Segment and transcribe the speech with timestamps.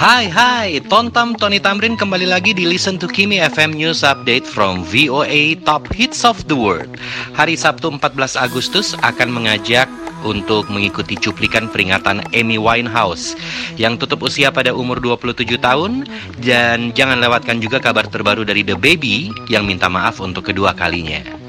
[0.00, 4.80] Hai hai, Tontam Tony Tamrin kembali lagi di Listen to Kimi FM News Update from
[4.80, 6.88] VOA Top Hits of the World.
[7.36, 9.92] Hari Sabtu 14 Agustus akan mengajak
[10.24, 13.36] untuk mengikuti cuplikan peringatan Amy Winehouse
[13.76, 16.08] yang tutup usia pada umur 27 tahun
[16.40, 21.39] dan jangan lewatkan juga kabar terbaru dari The Baby yang minta maaf untuk kedua kalinya.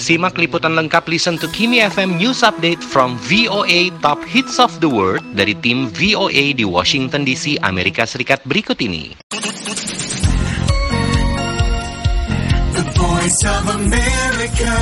[0.00, 4.88] Simak liputan lengkap Listen to Kimi FM News Update from VOA Top Hits of the
[4.88, 9.12] World dari tim VOA di Washington DC, Amerika Serikat berikut ini.
[12.72, 14.72] The Voice of America.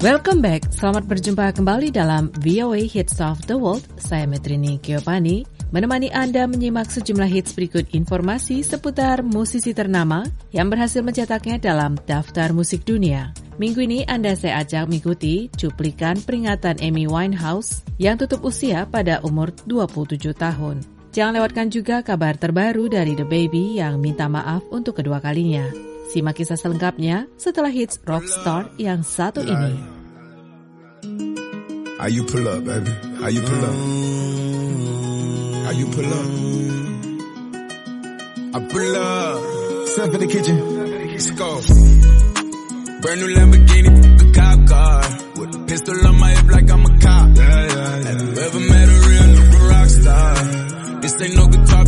[0.00, 3.84] Welcome back, selamat berjumpa kembali dalam VOA Hits of the World.
[4.00, 5.44] Saya Metrini Kiopani,
[5.76, 10.24] menemani Anda menyimak sejumlah hits berikut informasi seputar musisi ternama
[10.56, 13.36] yang berhasil mencetaknya dalam daftar musik dunia.
[13.60, 19.52] Minggu ini Anda saya ajak mengikuti cuplikan peringatan Amy Winehouse yang tutup usia pada umur
[19.68, 20.80] 27 tahun.
[21.12, 25.89] Jangan lewatkan juga kabar terbaru dari The Baby yang minta maaf untuk kedua kalinya.
[26.10, 29.78] Simak kisah selengkapnya setelah hits Rockstar yang satu ini.
[32.02, 32.90] How you pull up, baby?
[33.22, 33.76] How you pull up?
[35.62, 36.28] How you pull up?
[38.50, 39.38] I pull up.
[39.86, 40.58] Step in the kitchen.
[41.14, 41.62] Let's go.
[43.06, 45.06] Brand new Lamborghini, a cop car.
[45.38, 47.26] With a pistol on my hip like I'm a cop.
[47.38, 48.10] Yeah, yeah, yeah.
[48.10, 49.30] Have you ever met a real
[49.70, 50.34] rock star?
[51.06, 51.86] This ain't no guitar,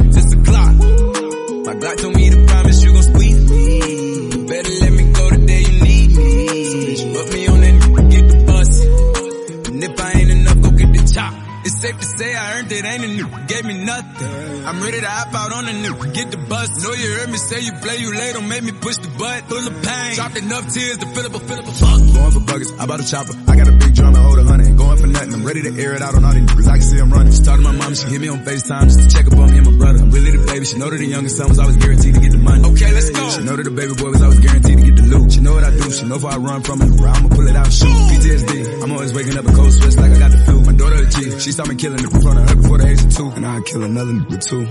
[11.12, 11.34] chop.
[11.64, 14.66] It's safe to say I earned it, ain't a nigga gave me nothing.
[14.66, 16.68] I'm ready to hop out on a new, get the bus.
[16.82, 19.46] Know you heard me say you play, you late, don't make me push the butt.
[19.46, 21.98] Full of pain, dropped enough tears to fill up a fill up a fuck.
[22.02, 23.34] Going for buggers, I bought a chopper.
[23.46, 24.76] I got a big drum and hold a hundred.
[24.76, 26.66] Going for nothing, I'm ready to air it out on all these niggas.
[26.66, 27.32] I can see I'm running.
[27.32, 29.50] She talked to my mom, she hit me on FaceTime just to check up on
[29.52, 30.02] me and my brother.
[30.02, 32.32] I'm really the baby, she know that the youngest son was always guaranteed to get
[32.32, 32.66] the money.
[32.74, 33.22] Okay, let's go.
[33.30, 35.32] She know that the baby boy was always guaranteed to get loot.
[35.32, 37.56] She know what I do, she know if I run from it, I'ma pull it
[37.56, 37.86] out, shoot.
[37.86, 40.60] PTSD, I'm always waking up a cold sweats like I got the flu.
[40.62, 42.88] My daughter a G, she saw me killing it in front of her before the
[42.88, 43.28] age of two.
[43.30, 44.66] And I'd kill another nigga too.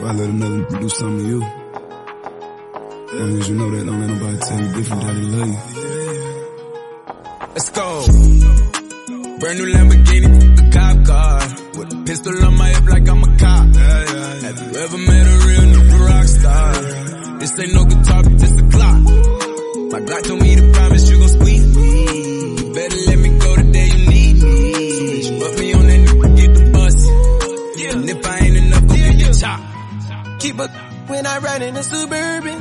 [0.00, 1.42] I let another nigga do something to you.
[3.08, 5.48] As long as you know that, don't let nobody tell you different that they love
[5.48, 5.58] you.
[7.54, 7.88] Let's go.
[9.38, 11.40] Brand new Lamborghini, cop car.
[11.78, 13.74] With a pistol on my hip like I'm a cop.
[13.74, 17.17] Have you ever met a real nigga rock star?
[17.38, 19.02] This ain't no guitar, but just a clock.
[19.92, 22.56] My God told me to promise you gon' squeeze me.
[22.56, 25.22] You better let me go the day you need me.
[25.22, 27.08] So put me on that nigga, get the bus.
[27.94, 30.40] And if I ain't enough, go get the chop.
[30.40, 30.70] Keep up
[31.08, 32.60] when I ride in the suburban.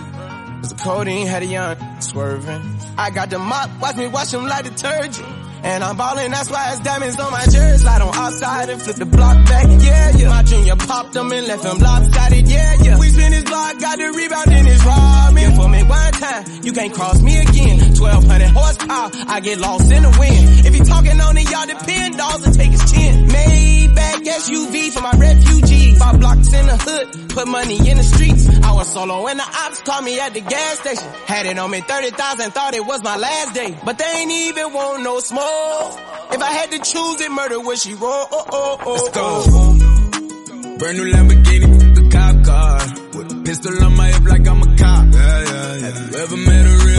[0.61, 2.77] Cause the codeine had a young swerving.
[2.97, 5.27] I got the mop, watch me wash them like detergent.
[5.67, 7.77] And I'm ballin', that's why it's diamonds on my jersey.
[7.83, 10.29] Slide on outside and flip the block back, yeah, yeah.
[10.29, 12.97] My junior popped them and left him lopsided, yeah, yeah.
[12.97, 15.55] We spin his block, got the rebound in his robbing.
[15.55, 17.79] For me one time, you can't cross me again.
[17.99, 20.56] 1200 horsepower, I get lost in the wind.
[20.97, 23.27] If talking on it, y'all depend, dolls and take his chin.
[23.27, 25.97] Maybach SUV for my refugees.
[25.97, 28.47] Five blocks in the hood, put money in the streets.
[28.63, 31.07] I was solo and the ops called me at the gas station.
[31.25, 33.77] Had it on me 30,000, thought it was my last day.
[33.85, 35.99] But they ain't even want no smoke.
[36.31, 38.01] If I had to choose it, murder would she roll?
[38.11, 38.93] Oh, oh, oh, oh.
[38.93, 39.43] Let's go.
[39.47, 40.77] oh.
[40.77, 42.77] Brand new Lamborghini, with the cop car.
[43.17, 45.05] With a pistol on my hip like I'm a cop.
[45.13, 45.91] Yeah, yeah, yeah.
[45.91, 46.96] Have you ever met a real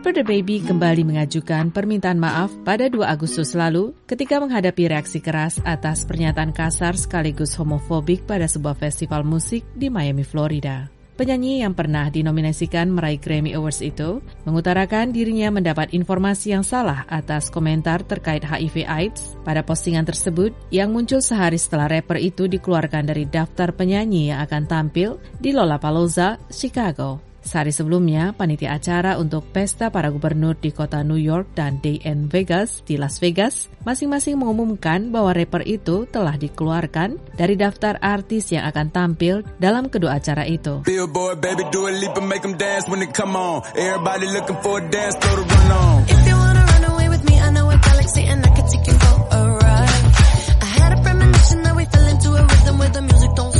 [0.00, 5.60] Rapper The Baby kembali mengajukan permintaan maaf pada 2 Agustus lalu ketika menghadapi reaksi keras
[5.60, 10.88] atas pernyataan kasar sekaligus homofobik pada sebuah festival musik di Miami, Florida.
[11.20, 17.52] Penyanyi yang pernah dinominasikan meraih Grammy Awards itu mengutarakan dirinya mendapat informasi yang salah atas
[17.52, 23.28] komentar terkait HIV AIDS pada postingan tersebut yang muncul sehari setelah rapper itu dikeluarkan dari
[23.28, 27.29] daftar penyanyi yang akan tampil di Lollapalooza, Chicago.
[27.40, 32.28] Sehari sebelumnya, panitia acara untuk pesta para gubernur di kota New York dan Day and
[32.28, 38.68] Vegas di Las Vegas masing-masing mengumumkan bahwa rapper itu telah dikeluarkan dari daftar artis yang
[38.68, 40.84] akan tampil dalam kedua acara itu.
[40.84, 43.64] Billboard, baby, do a leap and make them dance when they come on.
[43.72, 45.98] Everybody looking for a dance, throw the run on.
[46.12, 48.84] If you wanna run away with me, I know a galaxy and I can take
[48.84, 50.04] you for a ride.
[50.60, 52.42] I had a premonition that we fell into a
[52.80, 53.59] one of the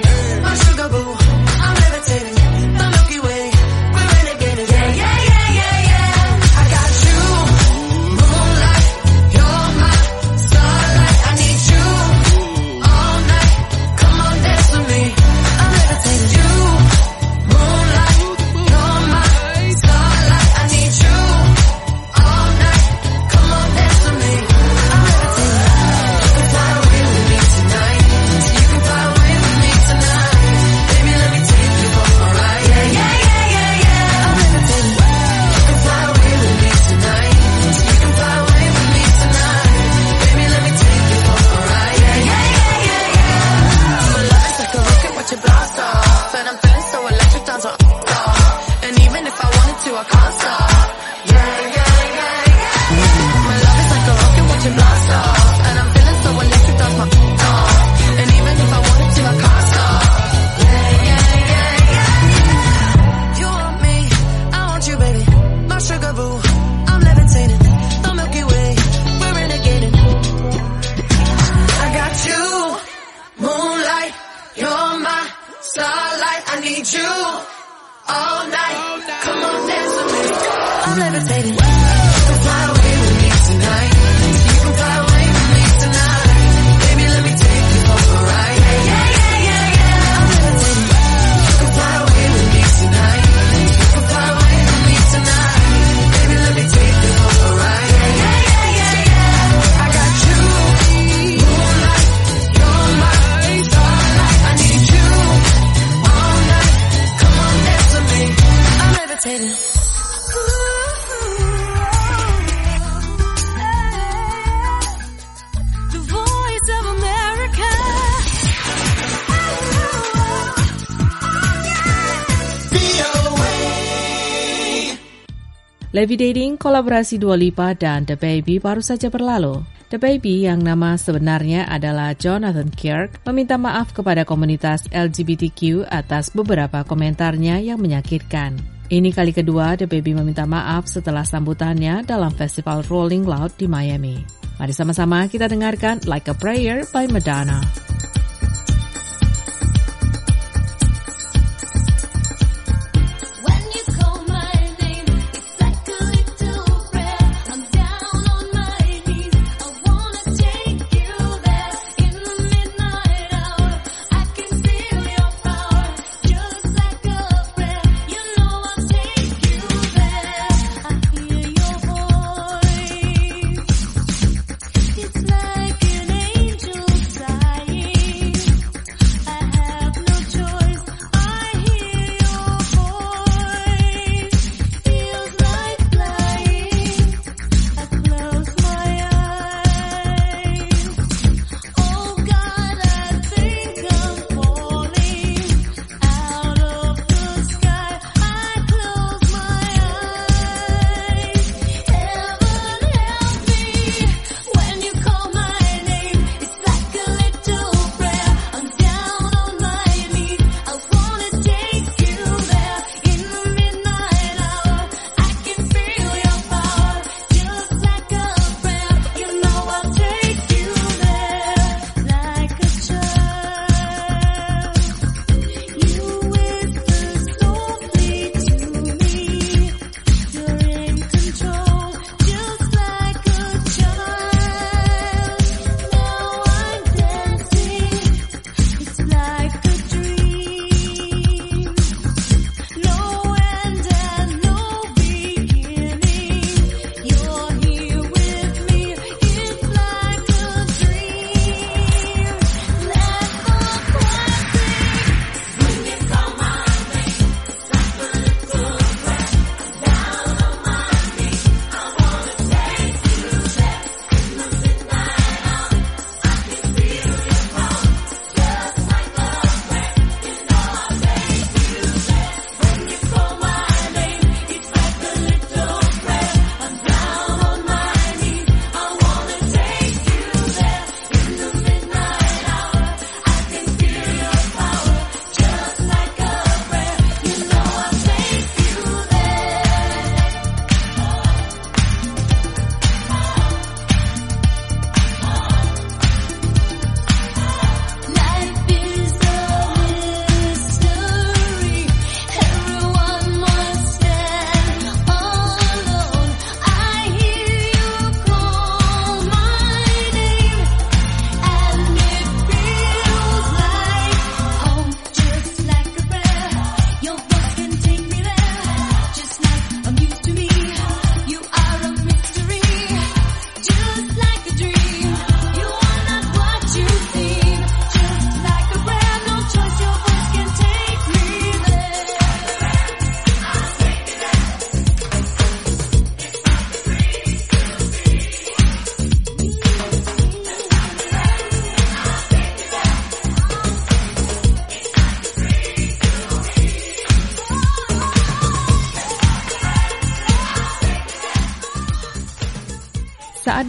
[126.01, 129.61] Levitating kolaborasi Dua Lipa dan The Baby baru saja berlalu.
[129.93, 136.81] The Baby yang nama sebenarnya adalah Jonathan Kirk meminta maaf kepada komunitas LGBTQ atas beberapa
[136.81, 138.57] komentarnya yang menyakitkan.
[138.89, 144.17] Ini kali kedua The Baby meminta maaf setelah sambutannya dalam festival Rolling Loud di Miami.
[144.57, 147.61] Mari sama-sama kita dengarkan Like a Prayer by Madonna.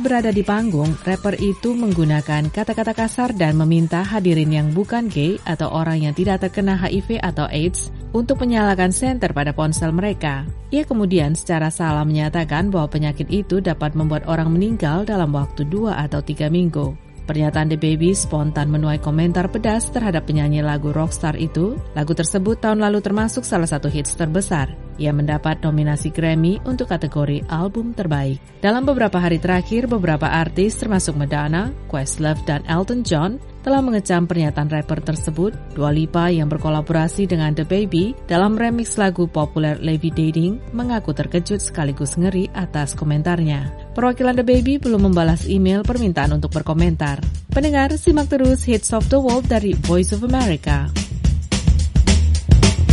[0.02, 5.70] Berada di panggung, rapper itu menggunakan kata-kata kasar dan meminta hadirin yang bukan gay atau
[5.70, 10.42] orang yang tidak terkena HIV atau AIDS untuk menyalakan senter pada ponsel mereka.
[10.74, 15.94] Ia kemudian secara salah menyatakan bahwa penyakit itu dapat membuat orang meninggal dalam waktu dua
[16.02, 16.98] atau tiga minggu.
[17.22, 21.78] Pernyataan The Baby spontan menuai komentar pedas terhadap penyanyi lagu Rockstar itu.
[21.94, 24.74] Lagu tersebut tahun lalu termasuk salah satu hits terbesar.
[25.02, 28.38] Ia mendapat nominasi Grammy untuk kategori album terbaik.
[28.62, 34.70] Dalam beberapa hari terakhir, beberapa artis termasuk Madonna, Questlove, dan Elton John telah mengecam pernyataan
[34.70, 35.58] rapper tersebut.
[35.74, 42.14] Dua Lipa yang berkolaborasi dengan The Baby dalam remix lagu populer Levitating mengaku terkejut sekaligus
[42.14, 43.90] ngeri atas komentarnya.
[43.98, 47.18] Perwakilan The Baby belum membalas email permintaan untuk berkomentar.
[47.50, 50.86] Pendengar, simak terus Hits of the World dari Voice of America.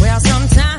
[0.01, 0.78] Well, sometimes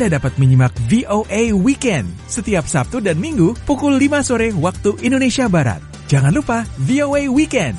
[0.00, 5.76] Anda dapat menyimak VOA Weekend setiap Sabtu dan Minggu pukul 5 sore waktu Indonesia Barat.
[6.08, 7.76] Jangan lupa VOA Weekend.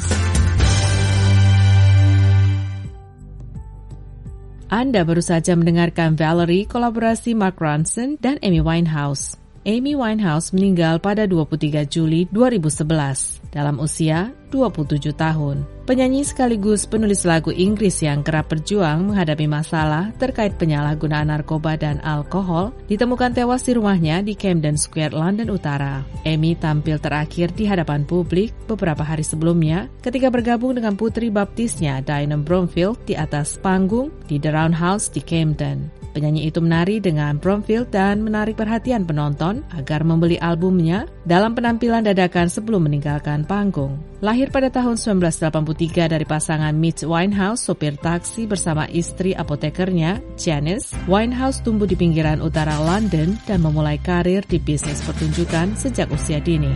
[4.69, 9.41] Anda baru saja mendengarkan Valerie kolaborasi Mark Ronson dan Amy Winehouse.
[9.61, 13.53] Amy Winehouse meninggal pada 23 Juli 2011.
[13.53, 15.61] Dalam usia, 27 tahun.
[15.85, 22.73] Penyanyi sekaligus penulis lagu Inggris yang kerap berjuang menghadapi masalah terkait penyalahgunaan narkoba dan alkohol
[22.89, 26.01] ditemukan tewas di rumahnya di Camden Square, London Utara.
[26.25, 32.39] Amy tampil terakhir di hadapan publik beberapa hari sebelumnya ketika bergabung dengan putri baptisnya Diana
[32.39, 36.00] Bromfield di atas panggung di The Roundhouse di Camden.
[36.11, 42.51] Penyanyi itu menari dengan Bromfield dan menarik perhatian penonton agar membeli albumnya dalam penampilan dadakan
[42.51, 43.95] sebelum meninggalkan panggung.
[44.19, 51.63] Lahir pada tahun 1983 dari pasangan Mitch Winehouse, sopir taksi bersama istri apotekernya, Janice, Winehouse
[51.63, 56.69] tumbuh di pinggiran utara London dan memulai karir di bisnis pertunjukan sejak usia dini.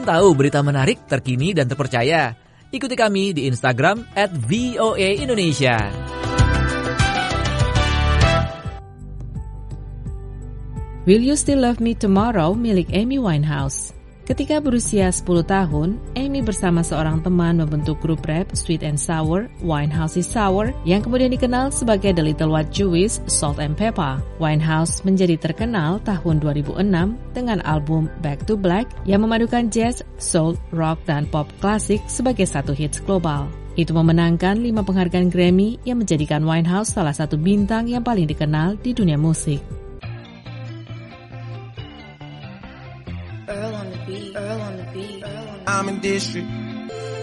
[0.00, 2.32] Ingin tahu berita menarik, terkini, dan terpercaya?
[2.72, 5.76] Ikuti kami di Instagram at VOA Indonesia.
[11.04, 13.99] Will You Still Love Me Tomorrow milik Amy Winehouse.
[14.30, 20.14] Ketika berusia 10 tahun, Amy bersama seorang teman membentuk grup rap Sweet and Sour, Winehouse
[20.14, 24.22] is Sour, yang kemudian dikenal sebagai The Little White Jewish, Salt and Pepper.
[24.38, 26.78] Winehouse menjadi terkenal tahun 2006
[27.34, 32.70] dengan album Back to Black yang memadukan jazz, soul, rock, dan pop klasik sebagai satu
[32.70, 33.50] hits global.
[33.74, 38.94] Itu memenangkan lima penghargaan Grammy yang menjadikan Winehouse salah satu bintang yang paling dikenal di
[38.94, 39.79] dunia musik.
[45.66, 46.48] I'm in district.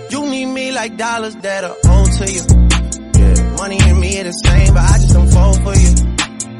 [0.09, 2.43] You need me like dollars that are owed to you.
[3.17, 5.93] Yeah, money and me are the same, but I just don't fall for you.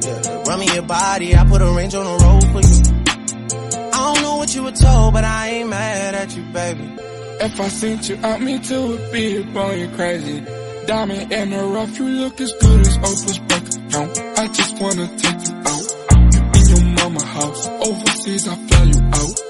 [0.04, 3.92] Yeah, run me your body, I put a range on the road for you.
[3.94, 6.94] I don't know what you were told, but I ain't mad at you, baby.
[7.40, 10.44] If I sent you out, me too would be upon you crazy.
[10.88, 14.40] Diamond in the rough, you look as good as Oprah's bank account.
[14.40, 15.86] I just wanna take you out.
[16.34, 17.68] You in your mama house.
[17.68, 19.47] Overseas, I fly you out.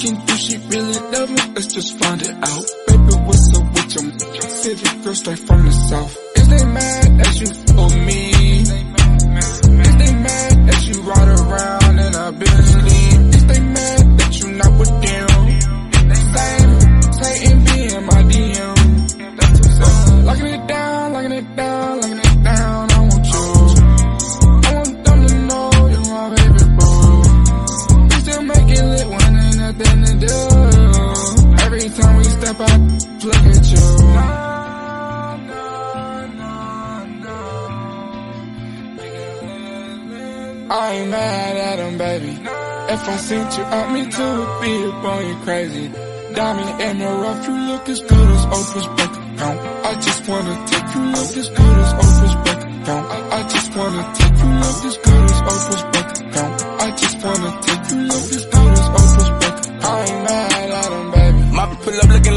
[0.00, 0.24] Tricking?
[0.24, 1.42] Do she really love me?
[1.54, 2.64] Let's just find it out.
[2.86, 6.18] Baby, what's up with your city girl straight from the south?
[6.36, 8.30] Is they mad that you for me?
[8.60, 8.68] Is
[9.98, 12.90] they mad that you ride around in a Bentley?
[12.90, 12.99] Is
[33.24, 33.80] look at you.
[40.72, 42.32] I ain't mad at him, baby.
[42.94, 45.88] If I sent you out, me too would be upon you crazy.
[46.34, 49.60] Diamond in the rough, you look as good as Oprah's bank account.
[49.90, 53.06] I just wanna take you look as good as Oprah's bank account.
[53.10, 56.54] I, I just wanna take you look as good as Oprah's bank account.
[56.82, 58.19] I just wanna take you look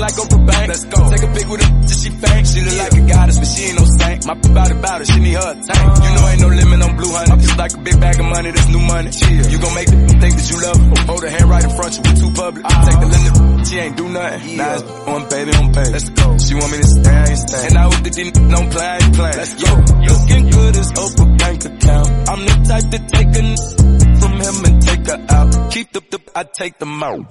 [0.04, 0.68] like Oprah Bank.
[0.68, 1.00] Let's go.
[1.10, 2.44] Take a pic with her till she faint.
[2.48, 4.20] She look like a goddess, but she ain't no saint.
[4.28, 5.88] My bout it, bout it, she need her a tank.
[6.04, 7.44] You know ain't no limit on blue honey.
[7.44, 9.10] It's like a big bag of money, that's new money.
[9.12, 9.46] Chill.
[9.48, 11.06] You gon' make the think that you love her.
[11.08, 12.64] Hold her hand right in front, you we too public.
[12.68, 12.86] Ah.
[12.90, 14.58] Take the limit, she ain't do nothing.
[14.58, 15.90] Now it's on baby on pay.
[15.96, 16.26] Let's go.
[16.38, 17.64] She want me to stay, I ain't stay.
[17.68, 19.38] And I hope that these don't play, I ain't playing.
[19.40, 19.72] Let's go.
[20.04, 22.10] Looking good as Oprah bank account.
[22.30, 25.72] I'm the type to take a n- from him and take her out.
[25.72, 27.24] Keep the, the I take them out.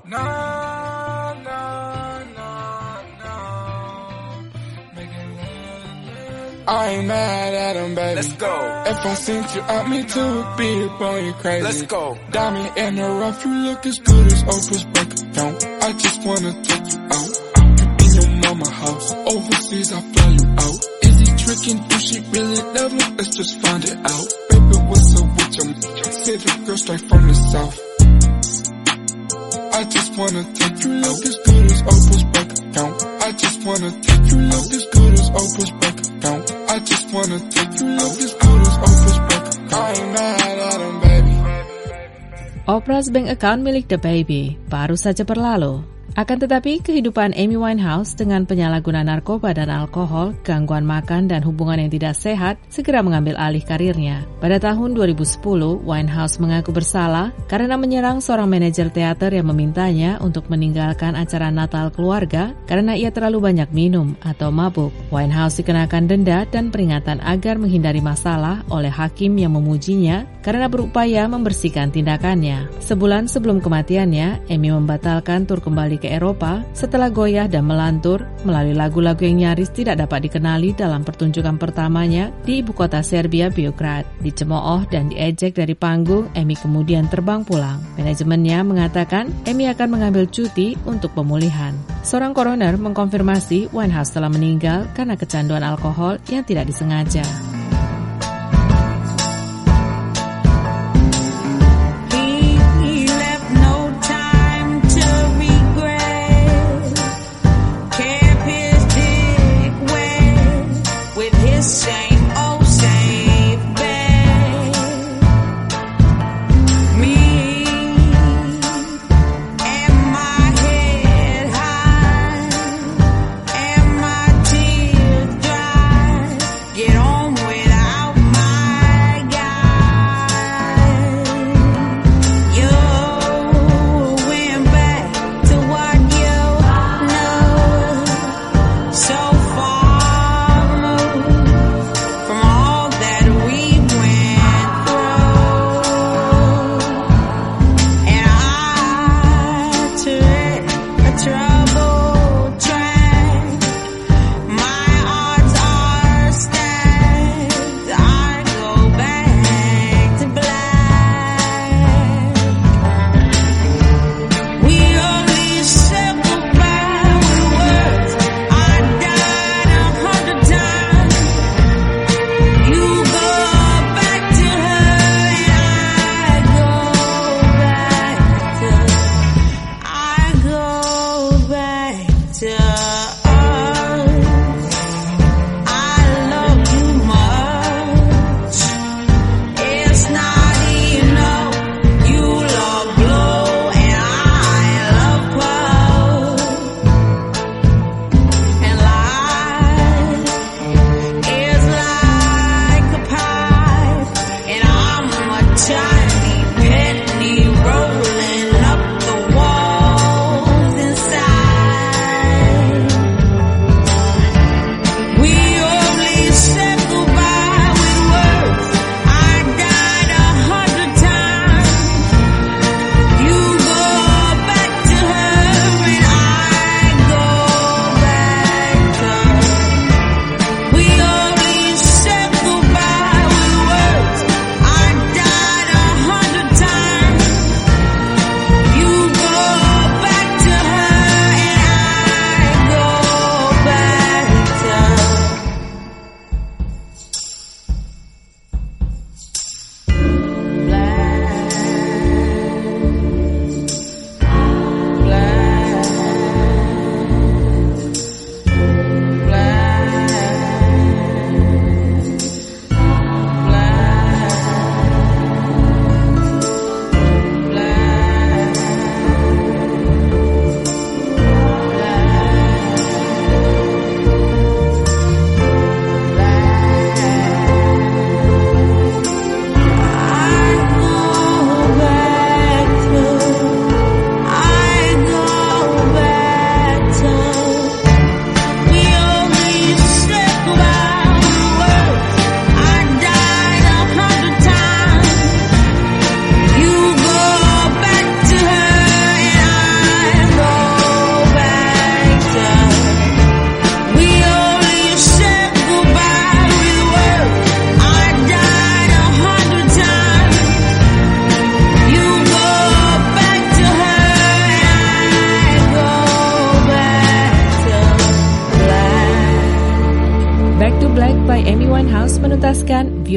[6.66, 8.14] I ain't mad at him, baby.
[8.14, 8.84] Let's go.
[8.86, 11.64] If I sent you out, me too be upon you crazy.
[11.64, 12.18] Let's go.
[12.30, 15.66] Diamond in the rough, you look as good as Oprah's bank account.
[15.82, 17.32] I just wanna take you out.
[17.98, 19.12] You in your mama house.
[19.12, 20.78] Overseas, I fly you out.
[21.02, 21.78] Is he tricking?
[21.88, 23.04] Do she really love me?
[23.16, 24.28] Let's just find it out.
[24.50, 27.80] Baby, what's up with your city girl straight from the south?
[29.74, 33.02] I just wanna take you look as good as Oprah's bank account.
[33.22, 36.01] I just wanna take you look as good as Oprah's bank account.
[37.12, 37.92] Wanna take you
[38.40, 39.72] good as Oprah's bank account.
[39.76, 41.36] I ain't mad at him, baby.
[42.64, 45.91] Oprah's Bank Account milik The Baby baru saja berlalu.
[46.12, 51.88] Akan tetapi, kehidupan Amy Winehouse dengan penyalahgunaan narkoba dan alkohol, gangguan makan, dan hubungan yang
[51.88, 54.28] tidak sehat segera mengambil alih karirnya.
[54.36, 55.40] Pada tahun 2010,
[55.80, 62.52] Winehouse mengaku bersalah karena menyerang seorang manajer teater yang memintanya untuk meninggalkan acara Natal keluarga
[62.68, 64.92] karena ia terlalu banyak minum atau mabuk.
[65.08, 71.88] Winehouse dikenakan denda dan peringatan agar menghindari masalah oleh hakim yang memujinya karena berupaya membersihkan
[71.88, 72.68] tindakannya.
[72.84, 79.22] Sebulan sebelum kematiannya, Amy membatalkan tur kembali ke Eropa setelah goyah dan melantur melalui lagu-lagu
[79.22, 84.02] yang nyaris tidak dapat dikenali dalam pertunjukan pertamanya di ibu kota Serbia, Beograd.
[84.18, 87.78] Dicemooh dan diejek dari panggung, Amy kemudian terbang pulang.
[87.94, 91.78] Manajemennya mengatakan Amy akan mengambil cuti untuk pemulihan.
[92.02, 97.22] Seorang koroner mengkonfirmasi Winehouse telah meninggal karena kecanduan alkohol yang tidak disengaja.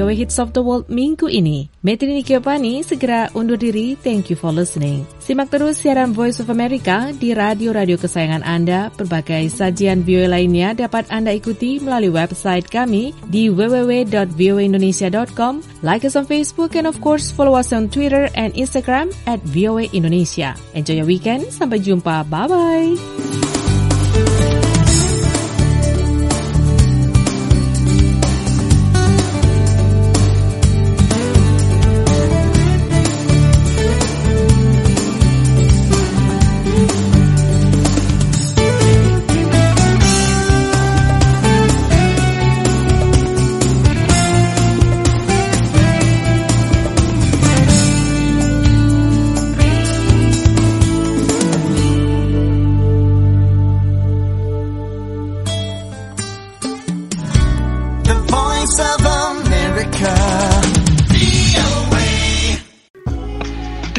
[0.05, 1.65] VOA Hits of the World minggu ini.
[1.81, 3.97] Metri Nikiopani segera undur diri.
[3.97, 5.01] Thank you for listening.
[5.17, 8.93] Simak terus siaran Voice of America di radio-radio kesayangan Anda.
[8.93, 15.65] Berbagai sajian VOA lainnya dapat Anda ikuti melalui website kami di www.voaindonesia.com.
[15.81, 19.89] Like us on Facebook and of course follow us on Twitter and Instagram at VOA
[19.89, 20.53] Indonesia.
[20.77, 21.49] Enjoy your weekend.
[21.49, 22.21] Sampai jumpa.
[22.29, 23.54] Bye-bye.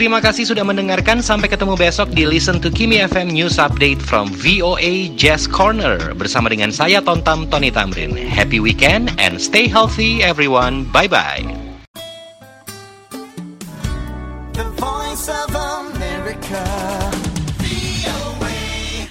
[0.07, 1.19] Terima kasih sudah mendengarkan.
[1.19, 6.47] Sampai ketemu besok di Listen to Kimi FM News Update from VOA Jazz Corner bersama
[6.47, 8.15] dengan saya Tontam Tony Tamrin.
[8.15, 10.87] Happy weekend and stay healthy everyone.
[10.95, 11.56] Bye bye.